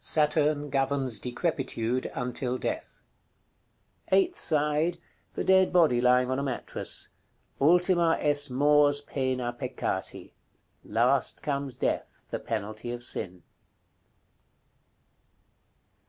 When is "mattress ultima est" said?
6.42-8.50